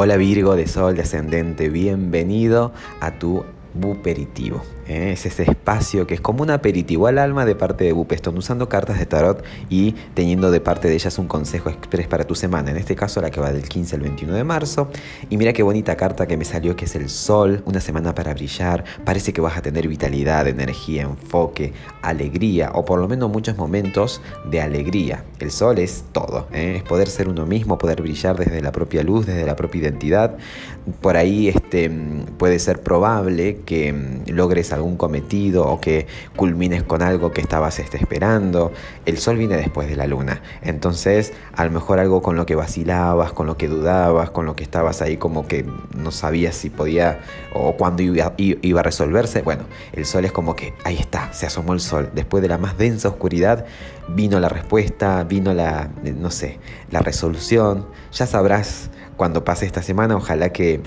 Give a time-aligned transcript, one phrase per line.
[0.00, 4.62] Hola Virgo de Sol descendente, bienvenido a tu buperitivo.
[4.88, 5.12] ¿Eh?
[5.12, 8.68] Es ese espacio que es como un aperitivo al alma de parte de Bupeston, usando
[8.68, 12.70] cartas de tarot y teniendo de parte de ellas un consejo express para tu semana.
[12.70, 14.90] En este caso, la que va del 15 al 21 de marzo.
[15.30, 18.34] Y mira qué bonita carta que me salió, que es el sol, una semana para
[18.34, 18.84] brillar.
[19.04, 24.20] Parece que vas a tener vitalidad, energía, enfoque, alegría, o por lo menos muchos momentos
[24.50, 25.24] de alegría.
[25.38, 26.76] El sol es todo, ¿eh?
[26.76, 30.36] es poder ser uno mismo, poder brillar desde la propia luz, desde la propia identidad.
[31.00, 31.90] Por ahí este,
[32.38, 36.06] puede ser probable que mm, logres algún cometido o que
[36.36, 38.72] culmines con algo que estabas este, esperando.
[39.06, 40.42] El sol viene después de la luna.
[40.62, 44.56] Entonces, a lo mejor algo con lo que vacilabas, con lo que dudabas, con lo
[44.56, 45.64] que estabas ahí como que
[45.96, 47.20] no sabías si podía
[47.54, 49.42] o cuándo iba, iba a resolverse.
[49.42, 52.10] Bueno, el sol es como que ahí está, se asomó el sol.
[52.14, 53.66] Después de la más densa oscuridad
[54.08, 56.58] vino la respuesta, vino la, no sé,
[56.90, 57.86] la resolución.
[58.12, 60.16] Ya sabrás cuando pase esta semana.
[60.16, 60.80] Ojalá que,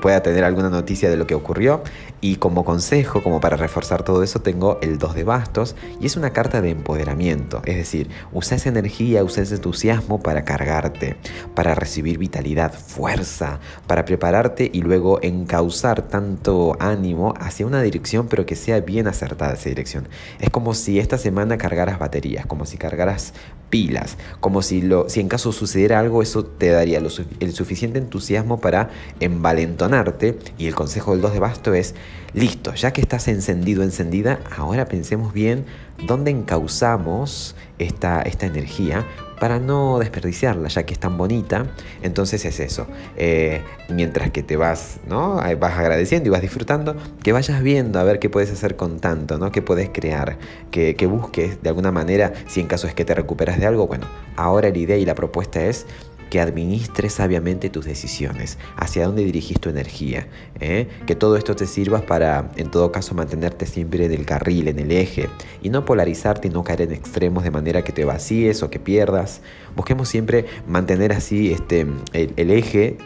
[0.00, 1.82] pueda tener alguna noticia de lo que ocurrió.
[2.22, 6.16] Y como consejo, como para reforzar todo eso, tengo el 2 de bastos y es
[6.16, 7.60] una carta de empoderamiento.
[7.66, 11.16] Es decir, usa esa energía, usa ese entusiasmo para cargarte,
[11.54, 18.46] para recibir vitalidad, fuerza, para prepararte y luego encauzar tanto ánimo hacia una dirección, pero
[18.46, 20.08] que sea bien acertada esa dirección.
[20.38, 23.34] Es como si esta semana cargaras baterías, como si cargaras
[23.68, 27.52] pilas, como si, lo, si en caso sucediera algo, eso te daría lo suficiente el
[27.52, 30.38] suficiente entusiasmo para envalentonarte.
[30.58, 31.94] Y el consejo del 2 de basto es,
[32.34, 35.66] listo, ya que estás encendido, encendida, ahora pensemos bien
[36.06, 39.06] dónde encauzamos esta, esta energía
[39.42, 41.66] para no desperdiciarla, ya que es tan bonita.
[42.02, 42.86] Entonces es eso.
[43.16, 45.40] Eh, mientras que te vas, ¿no?
[45.58, 46.94] Vas agradeciendo y vas disfrutando,
[47.24, 49.50] que vayas viendo a ver qué puedes hacer con tanto, ¿no?
[49.50, 50.38] Qué puedes crear,
[50.70, 53.88] que, que busques de alguna manera, si en caso es que te recuperas de algo,
[53.88, 55.86] bueno, ahora la idea y la propuesta es
[56.32, 60.28] que administres sabiamente tus decisiones, hacia dónde dirigís tu energía,
[60.60, 60.88] ¿eh?
[61.04, 64.78] que todo esto te sirva para, en todo caso, mantenerte siempre en el carril, en
[64.78, 65.28] el eje,
[65.60, 68.78] y no polarizarte y no caer en extremos de manera que te vacíes o que
[68.78, 69.42] pierdas.
[69.76, 72.96] Busquemos siempre mantener así este, el, eje,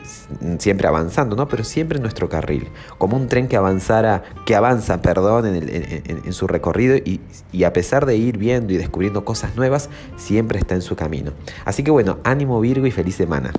[0.58, 1.48] siempre avanzando, ¿no?
[1.48, 6.46] pero siempre en nuestro carril, como un tren que avanzara, que avanza, perdón, en, su
[6.46, 7.20] recorrido y,
[7.50, 11.32] y a pesar de ir viendo y descubriendo cosas nuevas, siempre está en su camino.
[11.64, 13.50] Así que bueno, ánimo Virgo y feliz semana.